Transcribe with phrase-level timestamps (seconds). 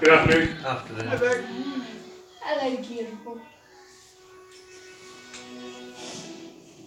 [0.00, 0.56] Good afternoon.
[0.64, 1.82] Afternoon.
[2.40, 3.38] Hello, beautiful.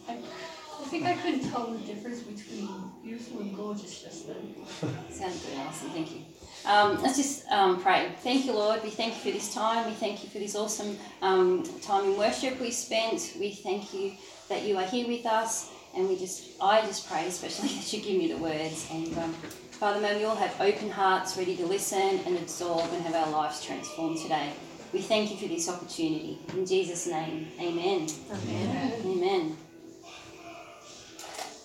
[0.10, 2.68] I, I think I couldn't tell the difference between
[3.04, 4.56] beautiful and gorgeous just then.
[5.12, 5.90] Sounds good, Alison.
[5.92, 6.22] Thank you.
[6.66, 8.10] Um, let's just um, pray.
[8.22, 8.82] Thank you, Lord.
[8.84, 9.86] We thank you for this time.
[9.86, 13.36] We thank you for this awesome um, time in worship we spent.
[13.40, 14.14] We thank you
[14.50, 15.70] that you are here with us.
[15.96, 18.88] And we just, I just pray, especially that you give me the words.
[18.92, 19.34] And um,
[19.72, 23.32] Father, may we all have open hearts, ready to listen and absorb and have our
[23.32, 24.52] lives transformed today.
[24.92, 26.40] We thank you for this opportunity.
[26.54, 28.08] In Jesus' name, amen.
[28.32, 28.94] Amen.
[29.06, 29.58] Amen.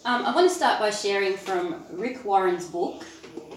[0.05, 3.05] Um, I want to start by sharing from Rick Warren's book,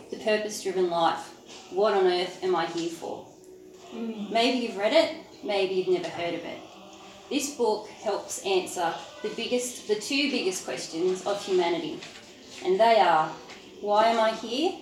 [0.09, 1.29] The Purpose Driven Life
[1.71, 3.25] What on Earth Am I Here For?
[3.93, 6.59] Maybe you've read it, maybe you've never heard of it.
[7.29, 11.99] This book helps answer the biggest, the two biggest questions of humanity,
[12.65, 13.31] and they are
[13.81, 14.73] why am I here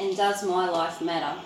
[0.00, 1.40] and does my life matter?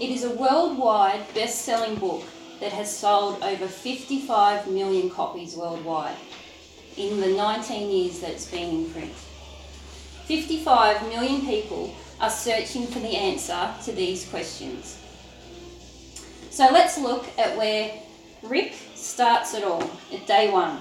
[0.00, 2.24] It is a worldwide best selling book
[2.60, 6.16] that has sold over 55 million copies worldwide
[6.96, 9.12] in the 19 years that it's been in print.
[10.24, 14.98] 55 million people are searching for the answer to these questions.
[16.50, 17.92] So let's look at where
[18.42, 18.72] Rick
[19.04, 20.78] starts it all at day one.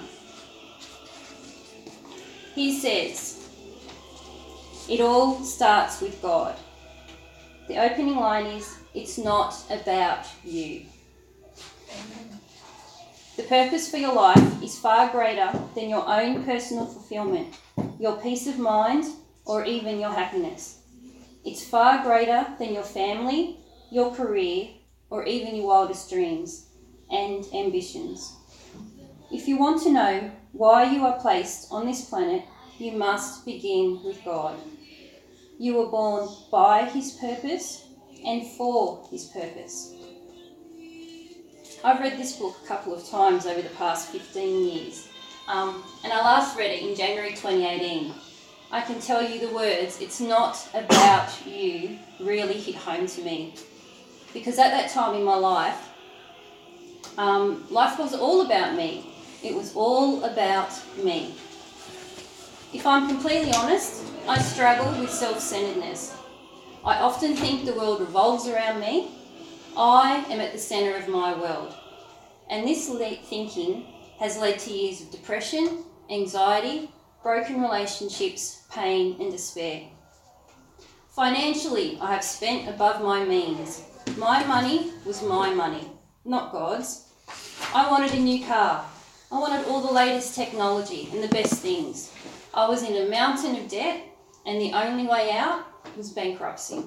[2.55, 3.49] He says,
[4.89, 6.55] It all starts with God.
[7.67, 10.83] The opening line is, It's not about you.
[13.35, 17.55] The purpose for your life is far greater than your own personal fulfillment,
[17.99, 19.05] your peace of mind,
[19.45, 20.79] or even your happiness.
[21.43, 23.57] It's far greater than your family,
[23.91, 24.69] your career,
[25.09, 26.67] or even your wildest dreams
[27.11, 28.33] and ambitions.
[29.31, 32.43] If you want to know why you are placed on this planet,
[32.77, 34.59] you must begin with God.
[35.57, 37.87] You were born by His purpose
[38.25, 39.93] and for His purpose.
[41.83, 45.09] I've read this book a couple of times over the past 15 years,
[45.47, 48.13] um, and I last read it in January 2018.
[48.71, 53.53] I can tell you the words, it's not about you, really hit home to me.
[54.33, 55.89] Because at that time in my life,
[57.17, 59.05] um, life was all about me.
[59.43, 60.71] It was all about
[61.03, 61.35] me.
[62.73, 66.15] If I'm completely honest, I struggle with self centeredness.
[66.83, 69.11] I often think the world revolves around me.
[69.77, 71.73] I am at the centre of my world.
[72.49, 72.89] And this
[73.29, 73.85] thinking
[74.19, 76.91] has led to years of depression, anxiety,
[77.21, 79.83] broken relationships, pain, and despair.
[81.09, 83.83] Financially, I have spent above my means.
[84.17, 85.89] My money was my money,
[86.25, 87.02] not God's.
[87.75, 88.85] I wanted a new car.
[89.31, 92.13] I wanted all the latest technology and the best things.
[92.53, 93.99] I was in a mountain of debt,
[94.45, 95.65] and the only way out
[95.97, 96.83] was bankruptcy.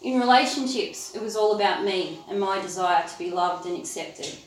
[0.00, 4.38] In relationships, it was all about me and my desire to be loved and accepted.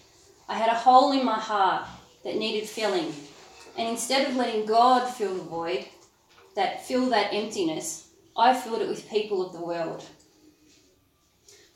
[0.50, 1.86] I had a hole in my heart
[2.24, 3.14] that needed filling,
[3.78, 5.86] and instead of letting God fill the void,
[6.56, 10.04] that fill that emptiness, I filled it with people of the world.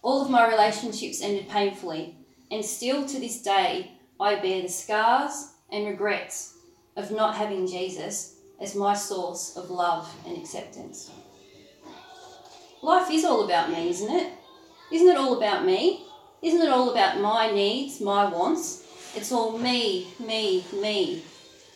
[0.01, 2.17] All of my relationships ended painfully,
[2.51, 6.57] and still to this day, I bear the scars and regrets
[6.95, 11.11] of not having Jesus as my source of love and acceptance.
[12.81, 14.33] Life is all about me, isn't it?
[14.91, 16.06] Isn't it all about me?
[16.41, 18.83] Isn't it all about my needs, my wants?
[19.16, 21.23] It's all me, me, me.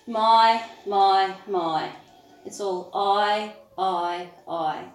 [0.05, 1.89] My, my, my.
[2.45, 4.85] It's all I, I, I.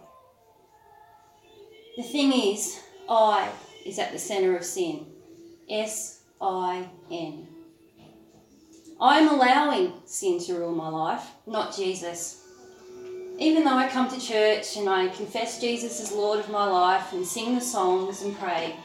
[1.97, 3.51] The thing is, I
[3.85, 5.07] is at the centre of sin.
[5.69, 7.49] S I N.
[9.01, 12.47] I am allowing sin to rule my life, not Jesus.
[13.39, 17.13] Even though I come to church and I confess Jesus as Lord of my life
[17.13, 18.77] and sing the songs and pray,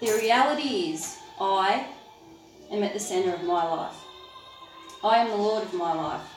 [0.00, 1.86] the reality is I
[2.70, 3.96] am at the centre of my life.
[5.02, 6.28] I am the Lord of my life.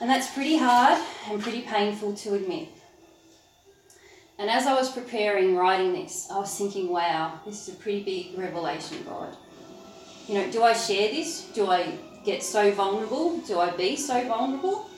[0.00, 2.68] And that's pretty hard and pretty painful to admit.
[4.40, 8.02] And as I was preparing writing this, I was thinking, wow, this is a pretty
[8.02, 9.36] big revelation, God.
[10.26, 11.42] You know, do I share this?
[11.52, 11.92] Do I
[12.24, 13.36] get so vulnerable?
[13.40, 14.88] Do I be so vulnerable?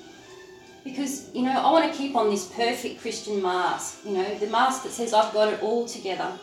[0.85, 4.47] Because, you know, I want to keep on this perfect Christian mask, you know, the
[4.47, 6.39] mask that says I've got it all together.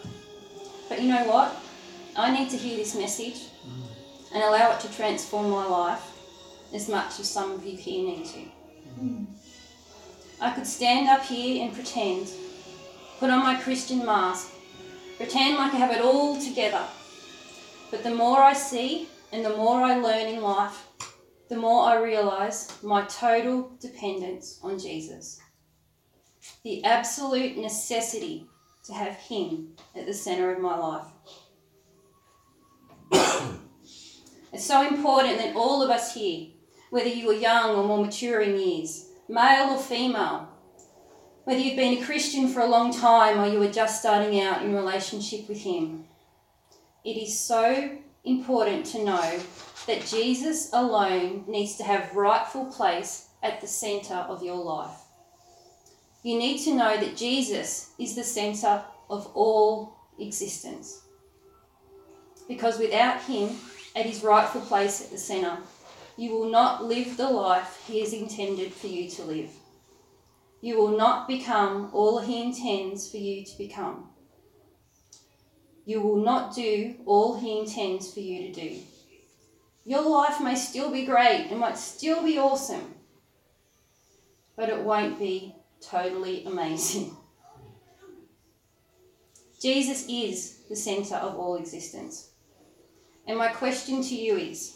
[0.89, 1.55] But you know what?
[2.17, 3.45] I need to hear this message
[4.33, 6.03] and allow it to transform my life
[6.73, 8.39] as much as some of you here need to.
[8.99, 9.25] Mm.
[10.41, 12.27] I could stand up here and pretend,
[13.19, 14.53] put on my Christian mask,
[15.17, 16.85] pretend like I have it all together.
[17.91, 20.87] But the more I see and the more I learn in life,
[21.49, 25.41] the more I realise my total dependence on Jesus.
[26.63, 28.47] The absolute necessity
[28.85, 31.07] to have Him at the centre of my life.
[34.53, 36.47] it's so important that all of us here,
[36.89, 40.48] whether you are young or more mature in years, male or female,
[41.49, 44.61] whether you've been a Christian for a long time or you are just starting out
[44.61, 46.03] in relationship with Him,
[47.03, 49.39] it is so important to know
[49.87, 54.95] that Jesus alone needs to have rightful place at the centre of your life.
[56.21, 61.01] You need to know that Jesus is the centre of all existence.
[62.47, 63.49] Because without Him
[63.95, 65.57] at His rightful place at the centre,
[66.15, 69.49] you will not live the life He has intended for you to live.
[70.61, 74.09] You will not become all He intends for you to become.
[75.85, 78.77] You will not do all He intends for you to do.
[79.85, 82.95] Your life may still be great, it might still be awesome,
[84.55, 87.15] but it won't be totally amazing.
[89.61, 92.29] Jesus is the centre of all existence.
[93.25, 94.75] And my question to you is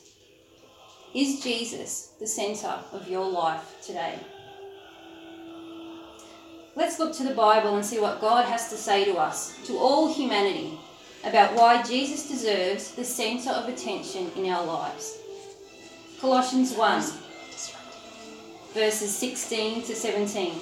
[1.14, 4.20] Is Jesus the centre of your life today?
[6.76, 9.78] Let's look to the Bible and see what God has to say to us, to
[9.78, 10.80] all humanity,
[11.24, 15.20] about why Jesus deserves the centre of attention in our lives.
[16.20, 17.04] Colossians 1,
[18.74, 20.56] verses 16 to 17.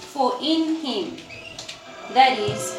[0.00, 1.16] For in him,
[2.12, 2.76] that is,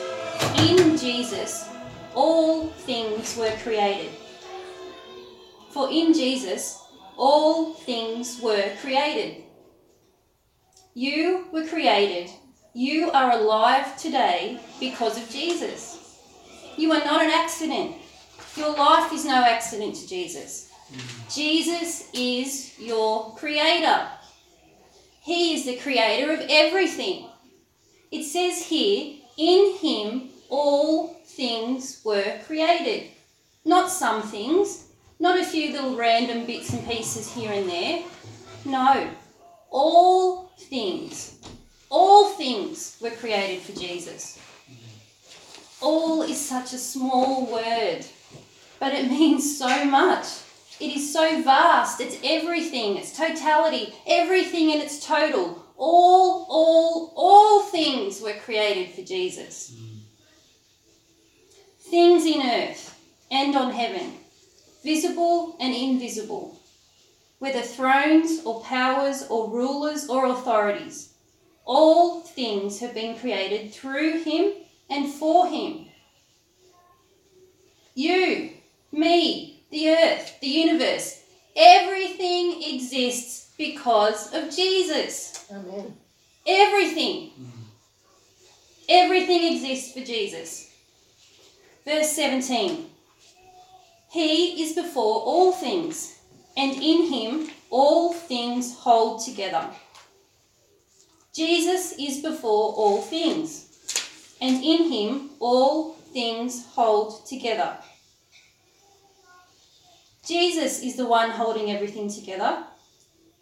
[0.70, 1.70] in Jesus,
[2.14, 4.12] all things were created.
[5.70, 6.84] For in Jesus,
[7.16, 9.44] all things were created.
[10.94, 12.30] You were created.
[12.74, 16.20] You are alive today because of Jesus.
[16.78, 17.96] You are not an accident.
[18.58, 20.70] Your life is no accident to Jesus.
[21.30, 24.08] Jesus is your creator.
[25.22, 27.30] He is the creator of everything.
[28.12, 33.12] It says here, in him all things were created.
[33.64, 34.88] Not some things,
[35.20, 38.04] not a few little random bits and pieces here and there.
[38.66, 39.10] No,
[39.70, 41.40] all things.
[41.90, 44.40] All things were created for Jesus.
[45.82, 48.06] All is such a small word,
[48.80, 50.26] but it means so much.
[50.80, 52.02] It is so vast.
[52.02, 55.64] It's everything, it's totality, everything in its total.
[55.78, 59.76] All, all, all things were created for Jesus.
[61.80, 63.00] Things in earth
[63.30, 64.14] and on heaven,
[64.84, 66.58] visible and invisible,
[67.42, 71.14] whether thrones or powers or rulers or authorities,
[71.66, 74.52] all things have been created through him
[74.92, 75.88] and for him.
[77.96, 78.52] You,
[78.92, 81.24] me, the earth, the universe,
[81.56, 85.44] everything exists because of Jesus.
[85.50, 85.98] Amen.
[86.46, 87.32] Everything.
[88.88, 90.72] Everything exists for Jesus.
[91.86, 92.86] Verse 17
[94.12, 96.20] He is before all things,
[96.58, 99.70] and in him all things hold together.
[101.34, 103.68] Jesus is before all things,
[104.42, 107.78] and in him all things hold together.
[110.26, 112.64] Jesus is the one holding everything together.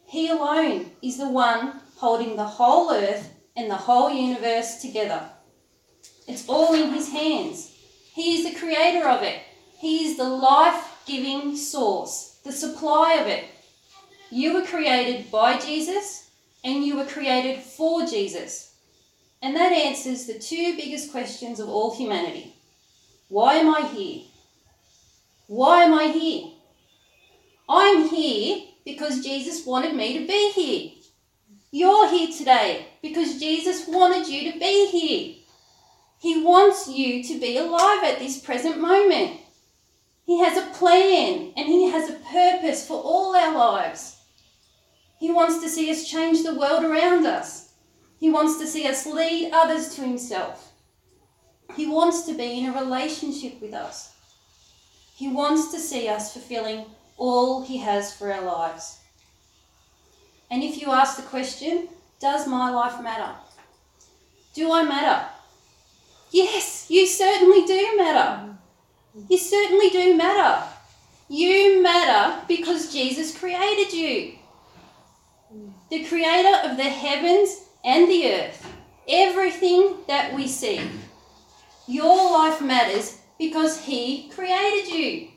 [0.05, 5.29] He alone is the one holding the whole earth and the whole universe together.
[6.27, 7.75] It's all in his hands.
[8.13, 9.39] He is the creator of it.
[9.77, 13.45] He is the life giving source, the supply of it.
[14.31, 16.29] You were created by Jesus
[16.63, 18.75] and you were created for Jesus.
[19.41, 22.55] And that answers the two biggest questions of all humanity
[23.29, 24.23] Why am I here?
[25.47, 26.51] Why am I here?
[27.67, 30.91] I'm here because Jesus wanted me to be here.
[31.71, 35.35] You're here today because Jesus wanted you to be here.
[36.19, 39.39] He wants you to be alive at this present moment.
[40.29, 44.17] He has a plan and He has a purpose for all our lives.
[45.17, 47.73] He wants to see us change the world around us.
[48.19, 50.71] He wants to see us lead others to Himself.
[51.75, 54.13] He wants to be in a relationship with us.
[55.15, 56.85] He wants to see us fulfilling
[57.17, 58.99] all He has for our lives.
[60.51, 61.87] And if you ask the question,
[62.19, 63.33] does my life matter?
[64.53, 65.25] Do I matter?
[66.29, 68.58] Yes, you certainly do matter.
[69.27, 70.67] You certainly do matter.
[71.27, 74.33] You matter because Jesus created you.
[75.89, 78.65] The creator of the heavens and the earth.
[79.07, 80.81] Everything that we see.
[81.87, 85.27] Your life matters because He created you.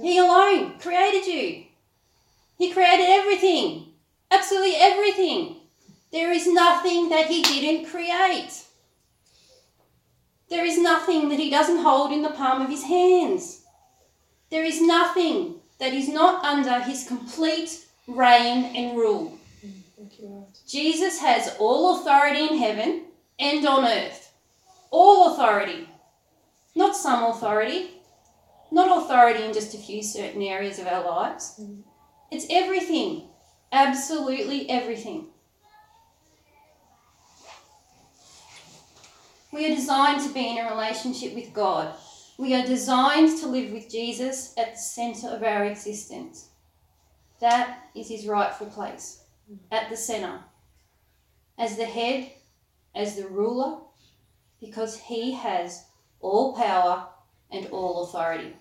[0.00, 1.64] He alone created you.
[2.58, 3.86] He created everything.
[4.30, 5.56] Absolutely everything.
[6.12, 8.64] There is nothing that he didn't create.
[10.50, 13.62] There is nothing that he doesn't hold in the palm of his hands.
[14.50, 19.38] There is nothing that is not under his complete reign and rule.
[20.18, 20.46] You.
[20.66, 23.04] Jesus has all authority in heaven
[23.38, 24.32] and on earth.
[24.90, 25.88] All authority.
[26.74, 27.90] Not some authority.
[28.72, 31.60] Not authority in just a few certain areas of our lives.
[31.60, 31.82] Mm.
[32.30, 33.28] It's everything.
[33.72, 35.29] Absolutely everything.
[39.52, 41.94] We are designed to be in a relationship with God.
[42.38, 46.50] We are designed to live with Jesus at the centre of our existence.
[47.40, 49.24] That is his rightful place,
[49.72, 50.40] at the centre,
[51.58, 52.30] as the head,
[52.94, 53.78] as the ruler,
[54.60, 55.84] because he has
[56.20, 57.08] all power
[57.50, 58.54] and all authority.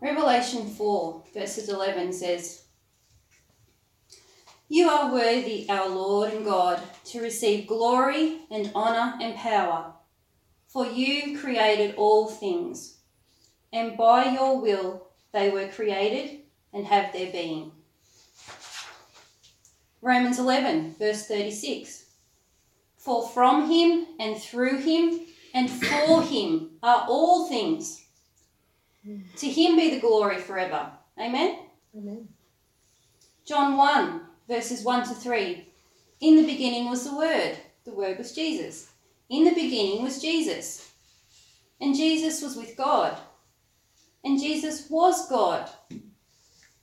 [0.00, 2.64] Revelation 4, verses 11 says,
[4.72, 9.92] You are worthy, our Lord and God, to receive glory and honour and power,
[10.66, 12.96] for you created all things,
[13.70, 16.40] and by your will they were created
[16.72, 17.72] and have their being.
[20.00, 22.06] Romans 11, verse 36.
[22.96, 25.20] For from him and through him
[25.52, 28.06] and for him are all things.
[29.36, 30.92] To him be the glory forever.
[31.20, 31.58] Amen.
[31.94, 32.26] Amen.
[33.44, 35.66] John 1, verses 1 to 3.
[36.20, 37.56] In the beginning was the Word.
[37.84, 38.90] The Word was Jesus.
[39.28, 40.92] In the beginning was Jesus.
[41.80, 43.18] And Jesus was with God.
[44.24, 45.68] And Jesus was God.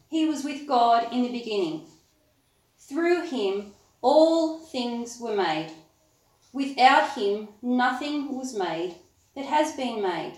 [0.09, 1.85] He was with God in the beginning.
[2.79, 5.71] Through him all things were made.
[6.51, 8.95] Without him nothing was made
[9.35, 10.33] that has been made.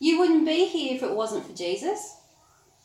[0.00, 2.16] You wouldn't be here if it wasn't for Jesus.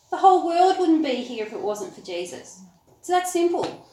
[0.09, 2.61] The whole world wouldn't be here if it wasn't for Jesus.
[2.99, 3.85] It's that simple.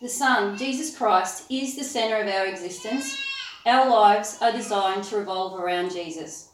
[0.00, 3.20] The Son, Jesus Christ, is the centre of our existence.
[3.64, 6.50] Our lives are designed to revolve around Jesus.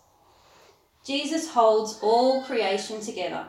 [1.05, 3.47] Jesus holds all creation together.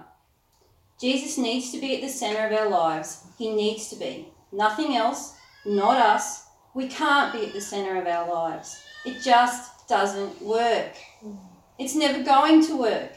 [1.00, 3.24] Jesus needs to be at the centre of our lives.
[3.38, 4.30] He needs to be.
[4.52, 5.36] Nothing else,
[5.66, 6.48] not us.
[6.76, 8.84] We can't be at the centre of our lives.
[9.06, 10.96] It just doesn't work.
[11.24, 11.38] Mm.
[11.78, 13.12] It's never going to work.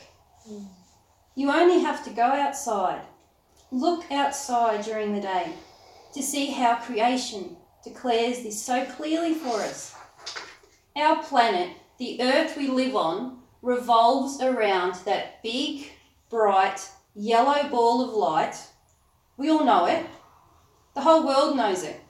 [0.48, 0.66] Mm.
[1.34, 3.02] You only have to go outside.
[3.70, 5.52] Look outside during the day
[6.14, 9.94] to see how creation declares this so clearly for us.
[10.96, 15.90] Our planet, the earth we live on, revolves around that big,
[16.30, 18.56] bright, yellow ball of light.
[19.36, 20.06] We all know it.
[20.94, 22.00] The whole world knows it.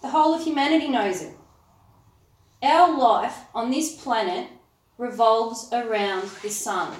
[0.00, 1.34] The whole of humanity knows it.
[2.62, 4.48] Our life on this planet
[4.96, 6.96] revolves around the sun.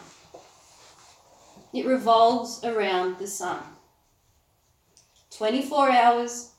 [1.73, 3.61] It revolves around the sun.
[5.31, 6.53] 24 hours,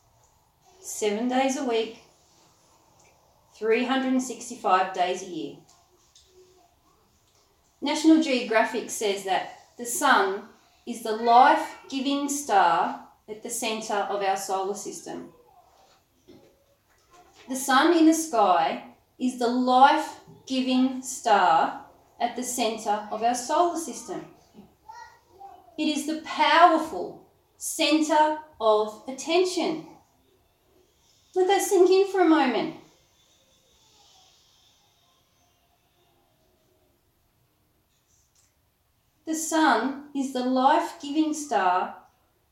[0.79, 1.97] 7 days a week,
[3.55, 5.55] 365 days a year.
[7.81, 10.43] National Geographic says that the sun
[10.85, 15.33] is the life giving star at the centre of our solar system.
[17.49, 18.83] The sun in the sky
[19.17, 21.83] is the life giving star
[22.19, 24.23] at the centre of our solar system.
[25.75, 27.27] It is the powerful
[27.57, 29.87] centre of attention.
[31.33, 32.75] Let that sink in for a moment.
[39.25, 41.95] The sun is the life giving star,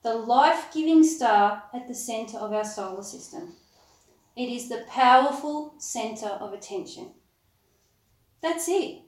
[0.01, 3.53] the life giving star at the centre of our solar system.
[4.37, 7.13] It is the powerful centre of attention.
[8.43, 9.01] That's it.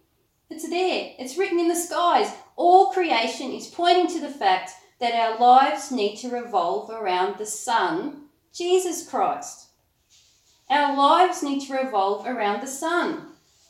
[0.49, 1.11] It's there.
[1.19, 2.33] It's written in the skies.
[2.55, 7.45] All creation is pointing to the fact that our lives need to revolve around the
[7.45, 9.67] Son, Jesus Christ.
[10.67, 13.27] Our lives need to revolve around the Son.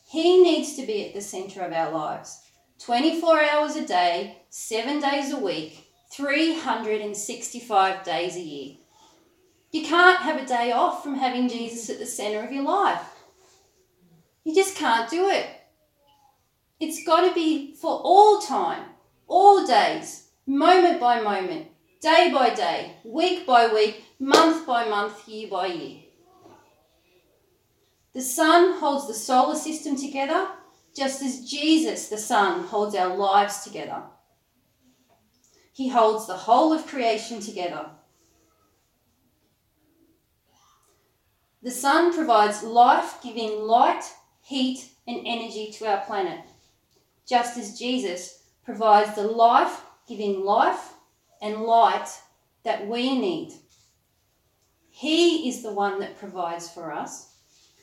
[0.07, 2.39] He needs to be at the centre of our lives.
[2.79, 8.75] 24 hours a day, 7 days a week, 365 days a year.
[9.71, 13.03] You can't have a day off from having Jesus at the centre of your life.
[14.43, 15.47] You just can't do it.
[16.79, 18.83] It's got to be for all time,
[19.27, 21.67] all days, moment by moment,
[22.01, 25.99] day by day, week by week, month by month, year by year.
[28.13, 30.47] The sun holds the solar system together
[30.95, 34.03] just as Jesus, the Son, holds our lives together.
[35.73, 37.91] He holds the whole of creation together.
[41.61, 44.03] The sun provides life giving light,
[44.41, 46.39] heat, and energy to our planet,
[47.27, 50.93] just as Jesus provides the life giving life
[51.41, 52.07] and light
[52.63, 53.53] that we need.
[54.89, 57.35] He is the one that provides for us,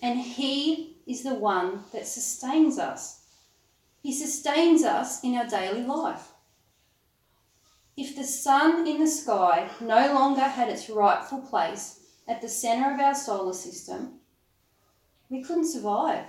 [0.02, 3.24] and He is the one that sustains us.
[4.00, 6.28] He sustains us in our daily life.
[7.96, 12.92] If the sun in the sky no longer had its rightful place at the centre
[12.92, 14.14] of our solar system,
[15.28, 16.24] we couldn't survive.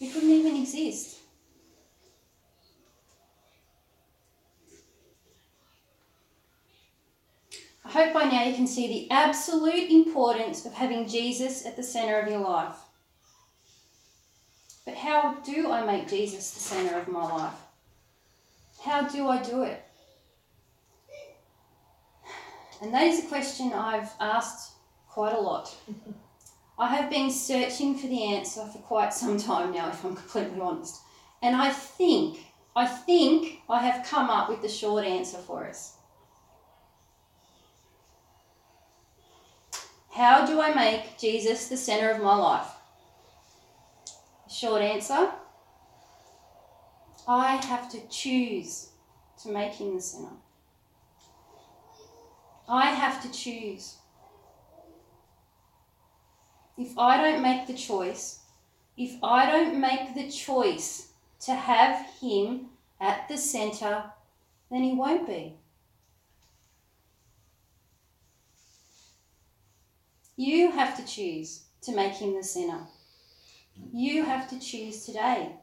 [0.00, 1.18] We couldn't even exist.
[7.84, 11.82] I hope by now you can see the absolute importance of having Jesus at the
[11.82, 12.76] centre of your life.
[14.84, 17.54] But how do I make Jesus the centre of my life?
[18.82, 19.81] How do I do it?
[22.82, 24.72] And that is a question I've asked
[25.08, 25.72] quite a lot.
[26.78, 30.60] I have been searching for the answer for quite some time now, if I'm completely
[30.60, 31.00] honest.
[31.42, 32.40] And I think,
[32.74, 35.96] I think I have come up with the short answer for us.
[40.10, 42.66] How do I make Jesus the centre of my life?
[44.50, 45.30] Short answer
[47.28, 48.88] I have to choose
[49.42, 50.34] to make him the centre.
[52.68, 53.96] I have to choose.
[56.76, 58.40] If I don't make the choice,
[58.96, 62.66] if I don't make the choice to have him
[63.00, 64.04] at the centre,
[64.70, 65.54] then he won't be.
[70.36, 72.86] You have to choose to make him the centre.
[73.92, 75.56] You have to choose today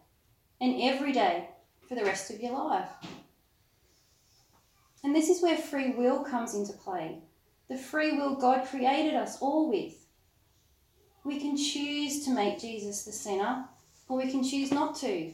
[0.61, 1.49] and every day
[1.87, 2.89] for the rest of your life.
[5.03, 7.19] And this is where free will comes into play.
[7.69, 9.93] The free will God created us all with.
[11.23, 13.65] We can choose to make Jesus the centre,
[14.07, 15.31] or we can choose not to.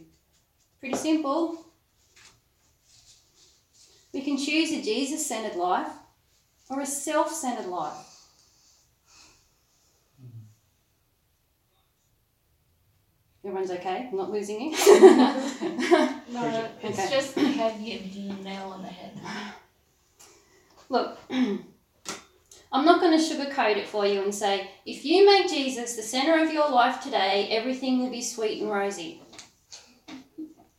[0.80, 1.66] Pretty simple.
[4.14, 5.92] We can choose a Jesus centered life
[6.70, 7.94] or a self centered life.
[10.24, 10.46] Mm-hmm.
[13.48, 14.08] Everyone's okay?
[14.12, 14.76] I'm not losing you?
[16.28, 17.10] No, it's Okay.
[17.10, 19.12] just I had you the nail on the head.
[20.90, 25.96] Look, I'm not going to sugarcoat it for you and say, if you make Jesus
[25.96, 29.22] the center of your life today, everything will be sweet and rosy.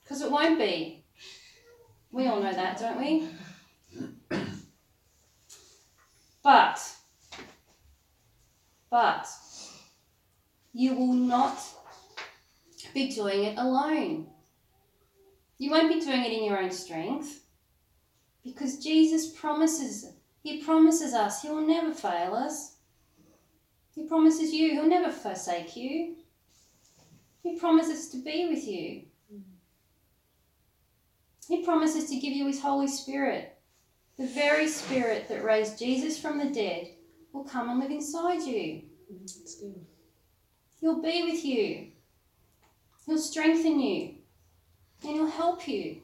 [0.02, 1.04] Because it won't be.
[2.12, 3.28] We all know that, don't we?
[6.42, 6.80] But,
[8.88, 9.26] but,
[10.72, 11.58] you will not
[12.94, 14.28] be doing it alone.
[15.58, 17.45] You won't be doing it in your own strength.
[18.46, 20.12] Because Jesus promises,
[20.44, 22.76] He promises us He will never fail us.
[23.92, 26.14] He promises you He'll never forsake you.
[27.42, 29.02] He promises to be with you.
[31.48, 33.59] He promises to give you His Holy Spirit.
[34.16, 36.90] The very Spirit that raised Jesus from the dead
[37.32, 38.82] will come and live inside you.
[40.80, 41.88] He'll be with you.
[43.06, 44.14] He'll strengthen you.
[45.02, 46.00] And he'll help you.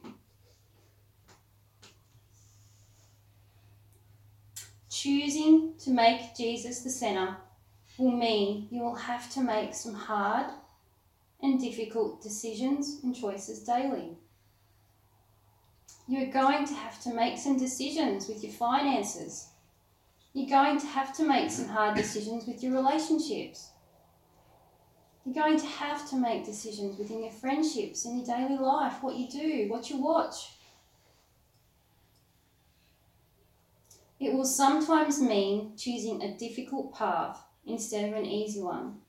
[5.03, 7.35] Choosing to make Jesus the centre
[7.97, 10.45] will mean you will have to make some hard
[11.41, 14.15] and difficult decisions and choices daily.
[16.07, 19.49] You're going to have to make some decisions with your finances.
[20.31, 23.71] You're going to have to make some hard decisions with your relationships.
[25.25, 29.17] You're going to have to make decisions within your friendships, in your daily life, what
[29.17, 30.53] you do, what you watch.
[34.23, 39.01] It will sometimes mean choosing a difficult path instead of an easy one.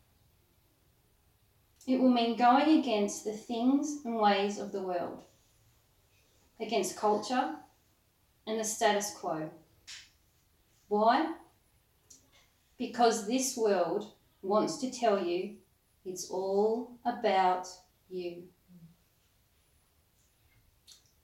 [1.87, 5.23] It will mean going against the things and ways of the world,
[6.59, 7.55] against culture
[8.45, 9.51] and the status quo.
[10.89, 11.35] Why?
[12.77, 15.55] Because this world wants to tell you
[16.05, 17.69] it's all about
[18.11, 18.49] you.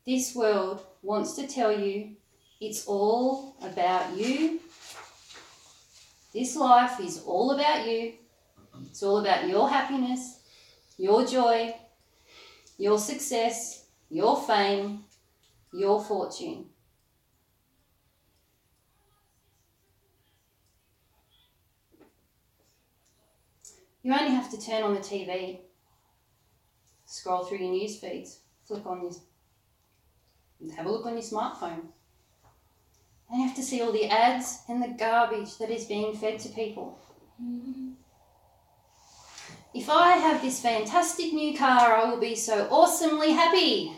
[0.07, 2.15] This world wants to tell you
[2.61, 4.61] it's all about you.
[6.33, 8.13] This life is all about you.
[8.87, 10.41] It's all about your happiness,
[10.99, 11.75] your joy,
[12.79, 15.05] your success, your fame,
[15.73, 16.67] your fortune.
[24.03, 25.59] You only have to turn on the TV,
[27.05, 31.89] scroll through your news feeds, flick on your, have a look on your smartphone.
[33.31, 36.41] And you have to see all the ads and the garbage that is being fed
[36.41, 36.99] to people.
[39.73, 43.93] If I have this fantastic new car, I will be so awesomely happy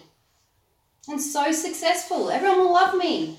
[1.08, 2.30] and so successful.
[2.30, 3.38] Everyone will love me.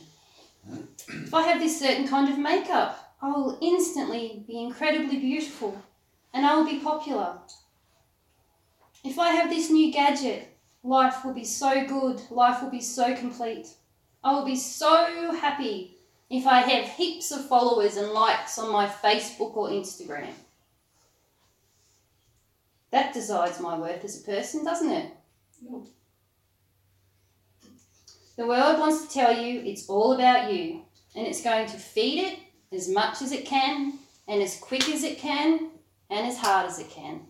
[1.08, 5.80] If I have this certain kind of makeup, I will instantly be incredibly beautiful
[6.34, 7.38] and I will be popular.
[9.04, 13.16] If I have this new gadget, life will be so good, life will be so
[13.16, 13.68] complete.
[14.24, 15.98] I will be so happy
[16.30, 20.32] if I have heaps of followers and likes on my Facebook or Instagram.
[22.92, 25.12] That decides my worth as a person, doesn't it?
[25.62, 25.88] Nope.
[28.36, 30.82] The world wants to tell you it's all about you,
[31.16, 32.40] and it's going to feed it
[32.72, 35.70] as much as it can, and as quick as it can,
[36.10, 37.22] and as hard as it can.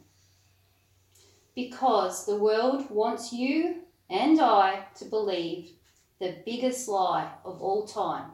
[1.56, 5.72] Because the world wants you and I to believe
[6.20, 8.32] the biggest lie of all time.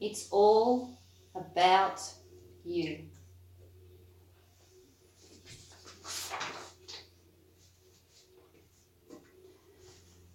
[0.00, 0.98] It's all
[1.34, 2.00] about
[2.64, 2.98] you.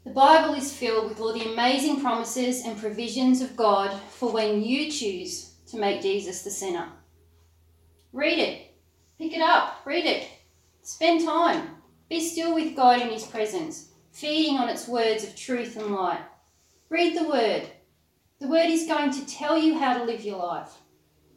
[0.04, 4.62] The Bible is filled with all the amazing promises and provisions of God for when
[4.62, 6.88] you choose to make Jesus the centre.
[8.12, 8.74] Read it,
[9.18, 10.28] pick it up, read it,
[10.82, 11.78] spend time,
[12.10, 16.22] be still with God in His presence, feeding on its words of truth and light.
[16.90, 17.64] Read the Word.
[18.40, 20.72] The Word is going to tell you how to live your life.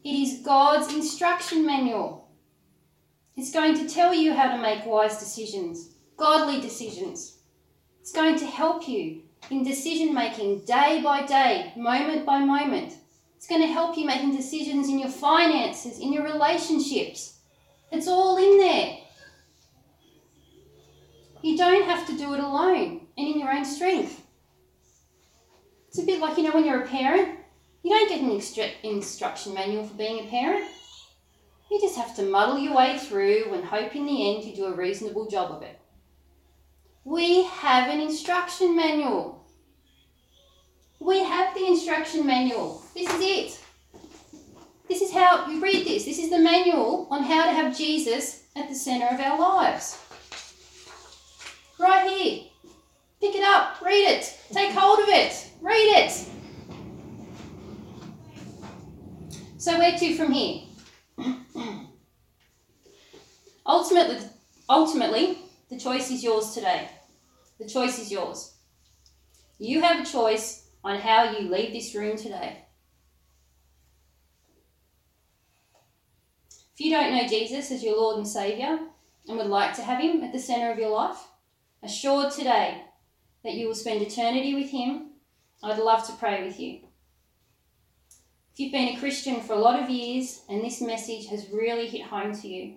[0.02, 2.28] It is God's instruction manual.
[3.36, 7.38] It's going to tell you how to make wise decisions, godly decisions.
[8.00, 12.94] It's going to help you in decision making day by day, moment by moment.
[13.36, 17.38] It's going to help you making decisions in your finances, in your relationships.
[17.92, 18.98] It's all in there.
[21.44, 24.26] You don't have to do it alone and in your own strength.
[25.88, 27.38] It's a bit like, you know, when you're a parent,
[27.82, 30.64] you don't get an extra instruction manual for being a parent.
[31.70, 34.64] You just have to muddle your way through and hope in the end you do
[34.64, 35.78] a reasonable job of it.
[37.04, 39.46] We have an instruction manual.
[40.98, 42.82] We have the instruction manual.
[42.94, 43.60] This is it.
[44.88, 46.06] This is how you read this.
[46.06, 49.98] This is the manual on how to have Jesus at the center of our lives.
[51.78, 52.44] Right here.
[53.20, 56.28] Pick it up, read it, take hold of it, read it.
[59.56, 60.62] So, where to from here?
[63.66, 64.18] ultimately,
[64.68, 65.38] ultimately,
[65.70, 66.88] the choice is yours today.
[67.58, 68.54] The choice is yours.
[69.58, 72.66] You have a choice on how you leave this room today.
[76.74, 78.80] If you don't know Jesus as your Lord and Saviour
[79.28, 81.16] and would like to have Him at the centre of your life,
[81.84, 82.82] assured today
[83.44, 85.10] that you will spend eternity with Him,
[85.62, 86.80] I'd love to pray with you.
[88.52, 91.86] If you've been a Christian for a lot of years and this message has really
[91.88, 92.76] hit home to you,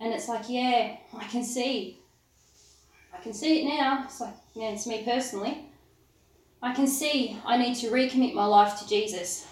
[0.00, 2.00] and it's like, yeah, I can see.
[3.14, 4.04] I can see it now.
[4.04, 5.66] It's like, yeah, it's me personally.
[6.60, 9.46] I can see I need to recommit my life to Jesus.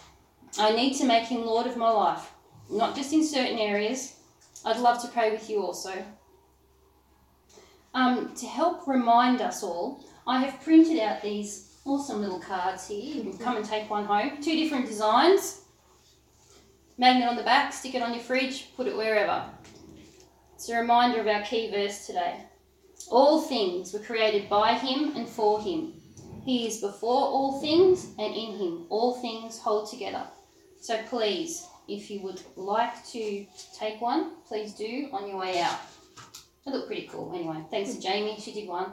[0.59, 2.33] I need to make him Lord of my life,
[2.70, 4.16] not just in certain areas.
[4.64, 6.04] I'd love to pray with you also.
[7.92, 13.16] Um, to help remind us all, I have printed out these awesome little cards here.
[13.16, 14.40] You can come and take one home.
[14.40, 15.62] Two different designs.
[16.98, 19.44] Magnet on the back, stick it on your fridge, put it wherever.
[20.55, 22.37] It's a reminder of our key verse today.
[23.11, 25.94] All things were created by him and for him.
[26.44, 30.24] He is before all things, and in him all things hold together.
[30.81, 35.81] So please, if you would like to take one, please do on your way out.
[36.70, 37.64] They look pretty cool anyway.
[37.68, 38.92] Thanks to Jamie, she did one.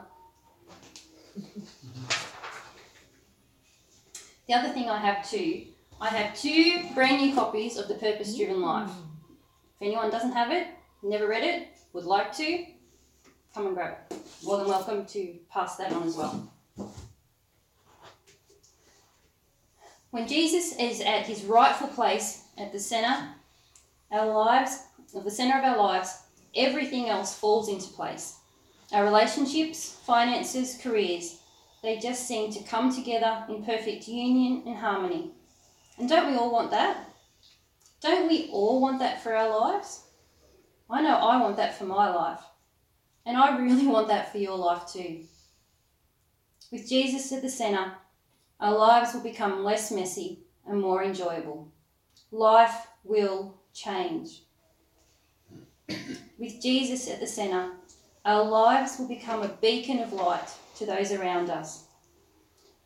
[4.48, 5.66] The other thing I have too,
[6.00, 8.90] I have two brand new copies of The Purpose Driven Life.
[9.80, 10.66] If anyone doesn't have it,
[11.02, 12.64] never read it, would like to,
[13.54, 14.16] come and grab it.
[14.42, 16.52] More than welcome to pass that on as well.
[20.10, 23.28] When Jesus is at his rightful place at the center,
[24.10, 24.80] our lives,
[25.16, 26.22] at the center of our lives,
[26.58, 28.38] everything else falls into place.
[28.92, 31.38] Our relationships, finances, careers,
[31.82, 35.30] they just seem to come together in perfect union and harmony.
[35.96, 37.08] And don't we all want that?
[38.00, 40.04] Don't we all want that for our lives?
[40.90, 42.40] I know I want that for my life.
[43.26, 45.24] And I really want that for your life too.
[46.72, 47.92] With Jesus at the centre,
[48.60, 51.72] our lives will become less messy and more enjoyable.
[52.30, 54.42] Life will change.
[56.38, 57.72] With Jesus at the centre,
[58.24, 61.84] our lives will become a beacon of light to those around us.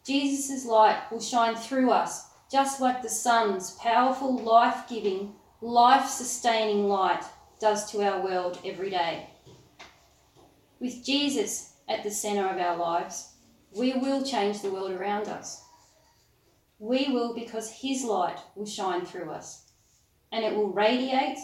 [0.07, 6.89] Jesus' light will shine through us, just like the sun's powerful, life giving, life sustaining
[6.89, 7.25] light
[7.61, 9.29] does to our world every day.
[10.81, 13.35] With Jesus at the centre of our lives,
[13.77, 15.63] we will change the world around us.
[16.79, 19.71] We will because His light will shine through us
[20.33, 21.39] and it will radiate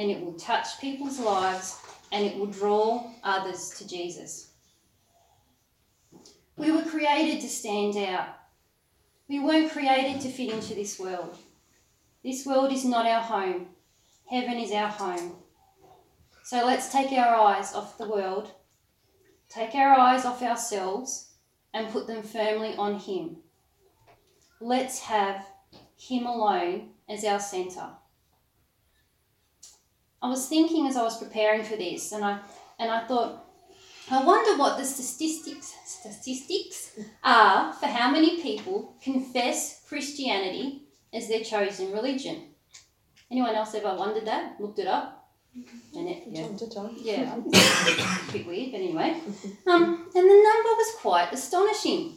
[0.00, 1.78] and it will touch people's lives
[2.10, 4.52] and it will draw others to Jesus.
[6.56, 8.28] We were created to stand out.
[9.28, 11.36] We weren't created to fit into this world.
[12.24, 13.66] This world is not our home.
[14.30, 15.36] Heaven is our home.
[16.44, 18.52] So let's take our eyes off the world,
[19.50, 21.34] take our eyes off ourselves,
[21.74, 23.36] and put them firmly on Him.
[24.62, 25.44] Let's have
[25.98, 27.90] Him alone as our centre.
[30.22, 32.40] I was thinking as I was preparing for this, and I
[32.78, 33.44] and I thought,
[34.10, 41.42] I wonder what the statistics statistics are for how many people confess Christianity as their
[41.42, 42.48] chosen religion.
[43.30, 44.60] Anyone else ever wondered that?
[44.60, 45.20] Looked it up?
[45.92, 46.46] Jeanette, yeah.
[46.46, 46.96] Time to time.
[47.00, 49.20] Yeah, a bit weird, but anyway.
[49.66, 52.16] Um, and the number was quite astonishing.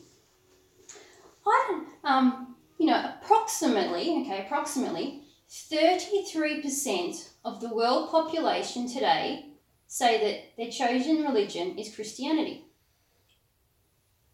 [1.45, 9.53] I don't, um, you know, approximately, okay, approximately 33% of the world population today
[9.87, 12.65] say that their chosen religion is Christianity.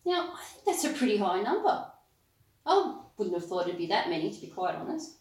[0.05, 1.85] Now, I think that's a pretty high number.
[2.65, 5.17] I wouldn't have thought it'd be that many, to be quite honest.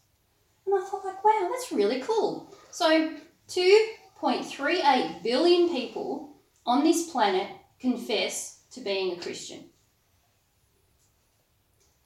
[0.66, 2.54] And I thought, like, wow, that's really cool.
[2.70, 3.14] So,
[3.48, 7.48] 2.38 billion people on this planet
[7.80, 9.64] confess to being a Christian.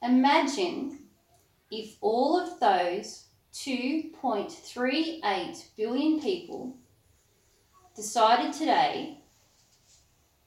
[0.01, 0.99] Imagine
[1.69, 6.75] if all of those 2.38 billion people
[7.95, 9.19] decided today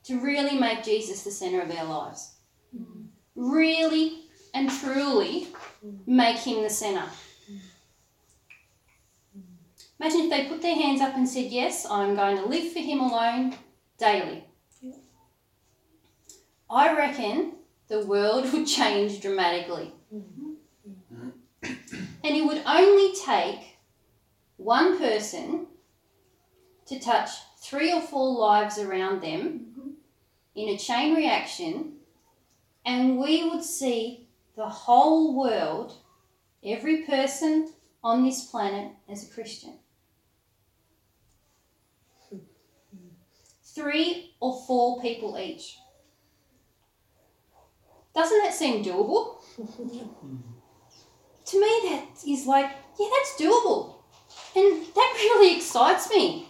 [0.05, 2.35] to really make Jesus the centre of their lives.
[3.35, 5.49] Really and truly
[6.07, 7.11] make him the centre.
[9.99, 12.81] Imagine if they put their hands up and said, Yes, I'm going to live for
[12.81, 13.55] him alone
[13.99, 14.45] daily.
[16.69, 17.53] I reckon
[17.89, 19.93] the world would change dramatically.
[20.15, 20.46] Mm-hmm.
[22.27, 23.79] And it would only take
[24.57, 25.69] one person
[26.87, 29.91] to touch three or four lives around them mm-hmm.
[30.57, 31.93] in a chain reaction,
[32.85, 35.99] and we would see the whole world,
[36.65, 39.75] every person on this planet, as a Christian.
[43.63, 45.79] Three or four people each.
[48.17, 49.37] Doesn't that seem doable?
[51.47, 53.95] to me, that is like, yeah, that's doable.
[54.55, 56.49] And that really excites me.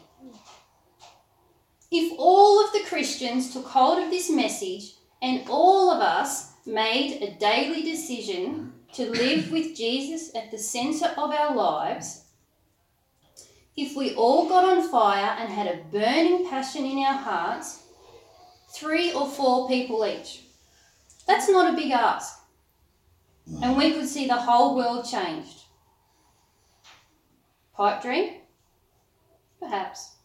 [1.90, 7.22] If all of the Christians took hold of this message and all of us made
[7.22, 12.24] a daily decision to live with Jesus at the centre of our lives,
[13.76, 17.82] if we all got on fire and had a burning passion in our hearts,
[18.70, 20.42] three or four people each,
[21.26, 22.45] that's not a big ask.
[23.62, 25.64] And we could see the whole world changed.
[27.74, 28.40] Pipe dream?
[29.60, 30.16] Perhaps.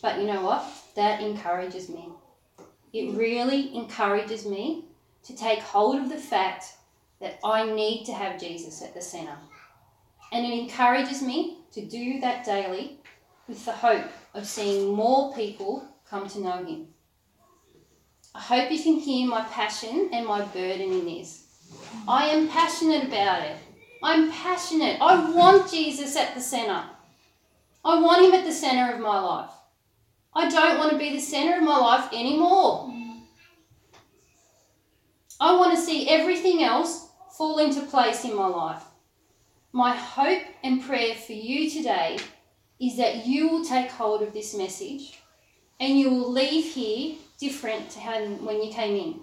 [0.00, 0.64] But you know what?
[0.96, 2.08] That encourages me.
[2.92, 4.86] It really encourages me
[5.24, 6.64] to take hold of the fact
[7.20, 9.38] that I need to have Jesus at the centre.
[10.32, 12.98] And it encourages me to do that daily
[13.46, 16.88] with the hope of seeing more people come to know Him.
[18.34, 21.41] I hope you can hear my passion and my burden in this.
[22.08, 23.56] I am passionate about it.
[24.02, 25.00] I'm passionate.
[25.00, 26.84] I want Jesus at the centre.
[27.84, 29.50] I want Him at the centre of my life.
[30.34, 32.92] I don't want to be the centre of my life anymore.
[35.40, 38.82] I want to see everything else fall into place in my life.
[39.72, 42.18] My hope and prayer for you today
[42.80, 45.20] is that you will take hold of this message
[45.80, 49.20] and you will leave here different to how when you came in.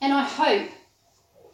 [0.00, 0.70] And I hope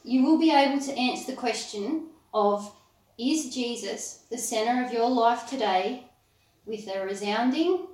[0.04, 2.72] you will be able to answer the question of
[3.18, 6.04] is Jesus the centre of your life today
[6.66, 7.86] with a resounding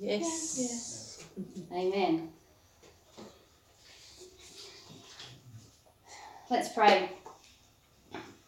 [0.00, 0.54] Yes.
[0.58, 1.24] Yes.
[1.72, 2.30] Amen.
[6.48, 7.10] Let's pray.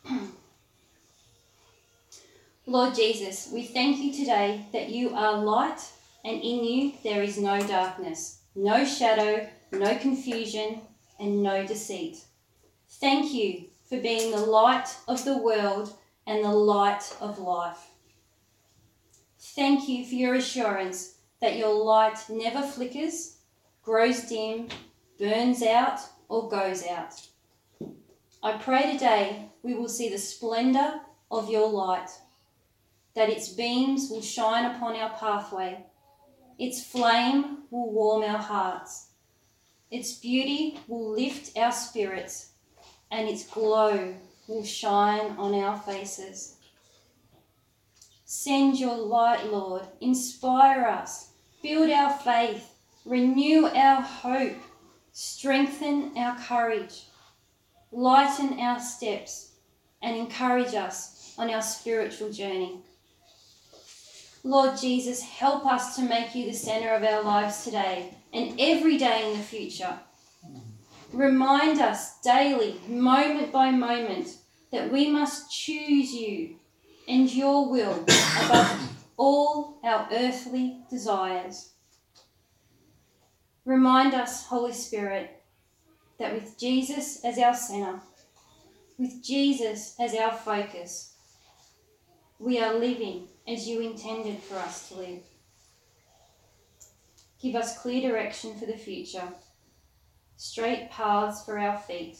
[2.66, 5.80] Lord Jesus, we thank you today that you are light
[6.24, 10.82] and in you there is no darkness, no shadow, no confusion,
[11.20, 12.24] and no deceit.
[12.88, 17.88] Thank you for being the light of the world and the light of life.
[19.38, 23.38] Thank you for your assurance that your light never flickers,
[23.82, 24.68] grows dim,
[25.18, 27.14] burns out, or goes out.
[28.42, 32.10] I pray today we will see the splendour of your light,
[33.14, 35.84] that its beams will shine upon our pathway,
[36.58, 39.09] its flame will warm our hearts,
[39.90, 42.52] its beauty will lift our spirits,
[43.10, 44.14] and its glow
[44.46, 46.56] will shine on our faces.
[48.24, 52.74] Send your light, Lord, inspire us, build our faith,
[53.04, 54.56] renew our hope,
[55.12, 57.06] strengthen our courage,
[57.90, 59.54] lighten our steps,
[60.00, 62.80] and encourage us on our spiritual journey.
[64.42, 68.96] Lord Jesus, help us to make you the centre of our lives today and every
[68.96, 69.98] day in the future.
[71.12, 74.36] Remind us daily, moment by moment,
[74.72, 76.56] that we must choose you
[77.06, 78.04] and your will
[78.44, 81.72] above all our earthly desires.
[83.66, 85.42] Remind us, Holy Spirit,
[86.18, 88.00] that with Jesus as our centre,
[88.98, 91.14] with Jesus as our focus,
[92.40, 95.22] we are living as you intended for us to live.
[97.40, 99.28] Give us clear direction for the future,
[100.38, 102.16] straight paths for our feet,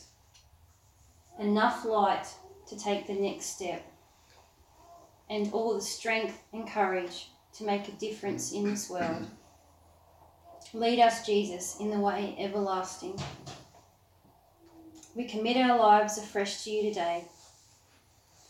[1.39, 2.27] enough light
[2.69, 3.83] to take the next step,
[5.31, 9.27] and all the strength and courage to make a difference in this world.
[10.75, 13.19] Lead us, Jesus, in the way everlasting.
[15.15, 17.25] We commit our lives afresh to you today.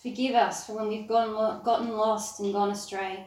[0.02, 3.26] Forgive us for when we've gone, gotten lost and gone astray,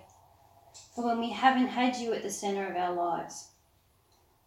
[0.96, 3.50] for when we haven't had you at the centre of our lives.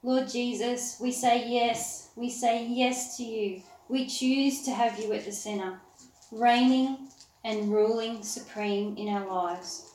[0.02, 2.10] Lord Jesus, we say yes.
[2.16, 3.62] We say yes to you.
[3.88, 5.78] We choose to have you at the centre,
[6.32, 7.08] reigning
[7.44, 9.92] and ruling supreme in our lives.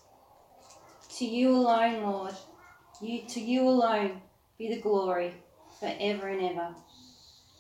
[1.18, 2.34] To you alone, Lord,
[3.02, 4.22] you, to you alone
[4.58, 5.34] be the glory
[5.80, 6.76] forever and ever.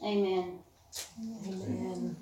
[0.01, 0.60] Amen.
[1.19, 2.15] Amen.